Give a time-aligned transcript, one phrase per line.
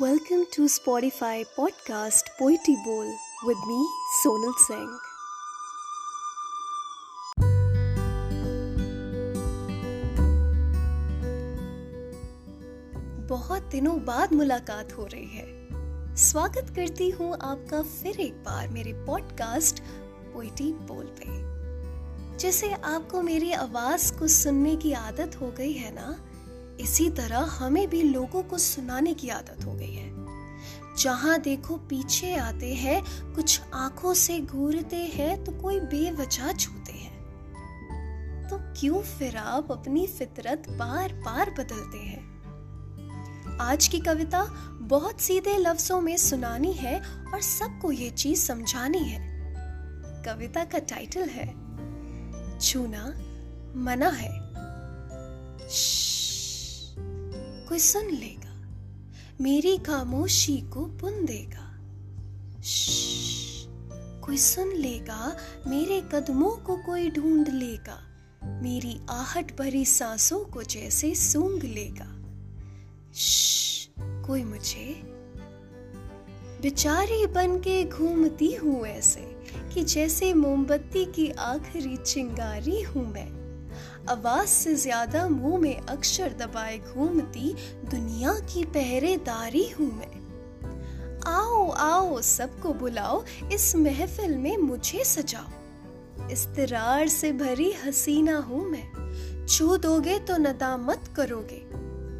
[0.00, 3.08] Welcome to Spotify podcast Poetry Bowl
[3.44, 3.80] with me,
[4.14, 4.94] Sonal Singh.
[13.28, 18.92] बहुत दिनों बाद मुलाकात हो रही है स्वागत करती हूँ आपका फिर एक बार मेरे
[19.06, 19.82] पॉडकास्ट
[20.32, 21.38] पोइटी बोल पे
[22.38, 26.18] जैसे आपको मेरी आवाज़ को सुनने की आदत हो गई है ना
[26.80, 30.20] इसी तरह हमें भी लोगों को सुनाने की आदत हो गई है।
[30.96, 33.02] जहाँ देखो पीछे आते हैं,
[33.34, 37.20] कुछ आँखों से घूरते हैं तो कोई बेवजह छूते हैं।
[38.48, 42.30] तो क्यों फिर आप अपनी फितरत बार बार बदलते हैं?
[43.60, 44.44] आज की कविता
[44.80, 47.00] बहुत सीधे लफ्जों में सुनानी है
[47.32, 49.54] और सबको ये चीज़ समझानी है।
[50.24, 51.48] कविता का टाइटल है,
[52.58, 53.06] छूना
[53.76, 54.30] मना है।
[57.70, 58.68] कोई सुन लेगा।
[59.40, 61.78] मेरी खामोशी को पुन देगा।
[64.20, 67.98] कोई सुन लेगा। मेरे कदमों को कोई ढूंढ लेगा।
[68.62, 72.16] मेरी आहट भरी सांसों को जैसे सूंघ लेगा।
[74.22, 75.02] कोई मुझे?
[76.62, 79.36] बिचारी बन के घूमती हूँ ऐसे
[79.74, 83.39] कि जैसे मोमबत्ती की आखिरी चिंगारी हूँ मैं।
[84.08, 87.56] आवाज़ से ज़्यादा मुँह में अक्षर दबाए घूमती
[87.90, 90.20] दुनिया की पहरेदारी हूँ मैं।
[91.26, 99.46] आओ आओ, सबको बुलाओ, इस महफिल में मुझे सजाओ। इस्तरार से भरी हसीना हूँ मैं।
[99.46, 101.62] छू दोगे तो नदामत करोगे।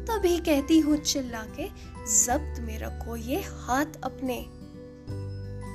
[0.05, 1.67] तभी कहती हूँ चिल्ला के
[2.25, 4.45] जब्त में रखो ये हाथ अपने।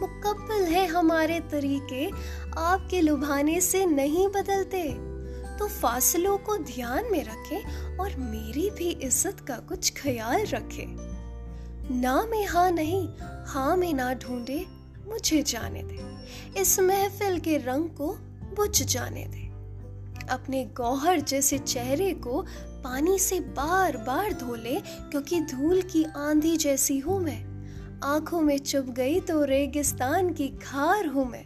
[0.00, 2.10] मुकब्बल है हमारे तरीके,
[2.58, 5.16] आपके लुभाने से नहीं बदलते।
[5.58, 7.62] तो फासलों को ध्यान में रखे
[7.96, 10.86] और मेरी भी इज़्ज़त का कुछ ख्याल रखे।
[11.92, 13.08] ना में हाँ नहीं
[13.46, 14.64] हाँ में ना ढूंढे,
[15.08, 18.12] मुझे जाने दे। इस महफिल के रंग को
[18.56, 19.44] बुझ जाने दे।
[20.26, 22.41] अपने गौहर जैसे चेहरे को
[22.84, 24.75] पानी से बार बार धो ले,
[25.10, 27.44] क्योंकि धूल की आंधी जैसी हूँ मैं।
[28.04, 31.44] आँखों में चुप गई तो रेगिस्तान की खार हूँ मैं।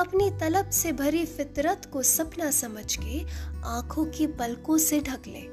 [0.00, 3.24] अपनी तलब से भरी फितरत को सपना समझ के
[3.64, 5.48] आँखों की पलकों से ढक ले।